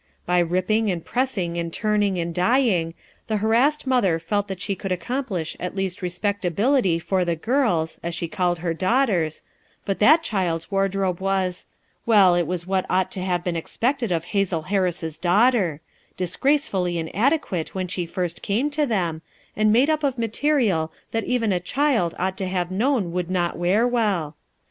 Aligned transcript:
By 0.25 0.39
ripping 0.39 0.89
and 0.89 1.05
pressing 1.05 1.59
and 1.59 1.71
turning 1.71 2.17
and 2.17 2.33
dyeing, 2.33 2.95
the 3.27 3.37
harassed 3.37 3.85
mother 3.85 4.17
felt 4.17 4.47
that 4.47 4.59
she 4.59 4.73
could 4.73 4.91
accomplish 4.91 5.55
at 5.59 5.75
least 5.75 6.01
respect 6.01 6.43
ability 6.43 6.97
for 6.97 7.23
the 7.23 7.35
girls— 7.35 7.99
as 8.01 8.15
she 8.15 8.27
called 8.27 8.57
her 8.65 8.73
daughters— 8.73 9.43
but 9.85 9.99
that 9.99 10.23
child's 10.23 10.71
wardrobe 10.71 11.19
was— 11.19 11.67
well 12.07 12.33
it 12.33 12.47
was 12.47 12.65
what 12.65 12.87
ought 12.89 13.11
to 13.11 13.21
have 13.21 13.43
been 13.43 13.55
expected 13.55 14.11
of 14.11 14.23
Hazel 14.33 14.63
Harris's 14.63 15.19
daughter; 15.19 15.81
disgracefully 16.17 16.97
in 16.97 17.09
adequate 17.09 17.75
when 17.75 17.87
she 17.87 18.07
first 18.07 18.41
came 18.41 18.71
to 18.71 18.87
them, 18.87 19.21
and 19.55 19.71
made 19.71 19.87
up 19.91 20.03
of 20.03 20.17
material 20.17 20.91
that 21.11 21.25
even 21.25 21.51
a 21.51 21.59
child 21.59 22.15
ought 22.17 22.37
to 22.39 22.47
have 22.47 22.71
known 22.71 23.11
would 23.11 23.29
not 23.29 23.55
wear 23.55 23.87
well. 23.87 24.35